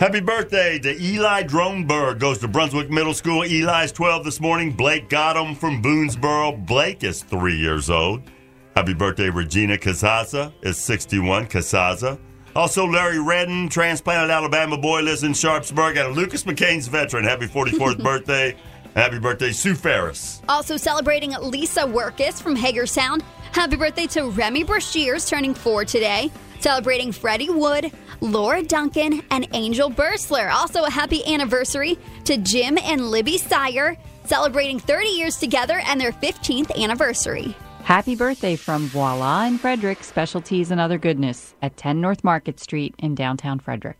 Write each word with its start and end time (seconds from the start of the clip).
Happy 0.00 0.20
birthday 0.20 0.78
to 0.78 0.98
Eli 0.98 1.42
Dronberg. 1.42 2.20
Goes 2.20 2.38
to 2.38 2.48
Brunswick 2.48 2.88
Middle 2.88 3.12
School. 3.12 3.42
Eli's 3.42 3.92
12 3.92 4.24
this 4.24 4.40
morning. 4.40 4.72
Blake 4.72 5.10
got 5.10 5.36
him 5.36 5.54
from 5.54 5.82
Boonsboro. 5.82 6.64
Blake 6.64 7.04
is 7.04 7.22
three 7.22 7.58
years 7.58 7.90
old. 7.90 8.22
Happy 8.74 8.94
birthday, 8.94 9.28
Regina 9.28 9.76
Casaza 9.76 10.54
is 10.62 10.78
61. 10.78 11.48
Casaza. 11.48 12.18
Also, 12.56 12.86
Larry 12.86 13.18
Redden, 13.18 13.68
transplanted 13.68 14.30
Alabama 14.30 14.78
boy, 14.78 15.02
lives 15.02 15.22
in 15.22 15.34
Sharpsburg. 15.34 15.98
And 15.98 16.16
Lucas 16.16 16.44
McCain's 16.44 16.88
veteran. 16.88 17.24
Happy 17.24 17.46
44th 17.46 18.02
birthday. 18.02 18.56
Happy 18.96 19.18
birthday, 19.18 19.52
Sue 19.52 19.74
Ferris. 19.74 20.40
Also 20.48 20.78
celebrating 20.78 21.32
Lisa 21.42 21.82
Workus 21.82 22.40
from 22.40 22.56
Hagerstown. 22.56 23.20
Happy 23.52 23.76
birthday 23.76 24.06
to 24.06 24.30
Remy 24.30 24.64
Brashears, 24.64 25.28
turning 25.28 25.52
four 25.52 25.84
today. 25.84 26.32
Celebrating 26.60 27.10
Freddie 27.10 27.50
Wood, 27.50 27.90
Laura 28.20 28.62
Duncan, 28.62 29.22
and 29.30 29.48
Angel 29.54 29.90
Bursler. 29.90 30.52
Also, 30.52 30.84
a 30.84 30.90
happy 30.90 31.24
anniversary 31.26 31.98
to 32.24 32.36
Jim 32.36 32.78
and 32.78 33.10
Libby 33.10 33.38
Sire, 33.38 33.96
celebrating 34.24 34.78
30 34.78 35.08
years 35.08 35.36
together 35.36 35.80
and 35.86 36.00
their 36.00 36.12
15th 36.12 36.70
anniversary. 36.80 37.56
Happy 37.82 38.14
birthday 38.14 38.56
from 38.56 38.86
Voila 38.86 39.46
and 39.46 39.58
Frederick, 39.60 40.04
specialties 40.04 40.70
and 40.70 40.80
other 40.80 40.98
goodness 40.98 41.54
at 41.62 41.76
10 41.76 42.00
North 42.00 42.22
Market 42.22 42.60
Street 42.60 42.94
in 42.98 43.14
downtown 43.14 43.58
Frederick. 43.58 43.96